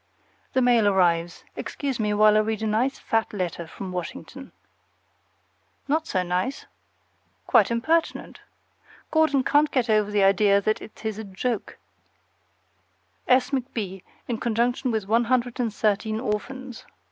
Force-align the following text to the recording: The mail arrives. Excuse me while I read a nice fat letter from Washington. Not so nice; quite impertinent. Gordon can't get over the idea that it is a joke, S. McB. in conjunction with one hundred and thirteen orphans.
The 0.53 0.63
mail 0.63 0.87
arrives. 0.87 1.43
Excuse 1.55 1.99
me 1.99 2.11
while 2.15 2.35
I 2.35 2.39
read 2.39 2.63
a 2.63 2.65
nice 2.65 2.97
fat 2.97 3.31
letter 3.33 3.67
from 3.67 3.91
Washington. 3.91 4.51
Not 5.87 6.07
so 6.07 6.23
nice; 6.23 6.65
quite 7.45 7.69
impertinent. 7.69 8.39
Gordon 9.11 9.43
can't 9.43 9.69
get 9.69 9.91
over 9.91 10.09
the 10.09 10.23
idea 10.23 10.59
that 10.59 10.81
it 10.81 11.05
is 11.05 11.19
a 11.19 11.23
joke, 11.23 11.77
S. 13.27 13.51
McB. 13.51 14.01
in 14.27 14.39
conjunction 14.39 14.89
with 14.89 15.07
one 15.07 15.25
hundred 15.25 15.59
and 15.59 15.71
thirteen 15.71 16.19
orphans. 16.19 16.83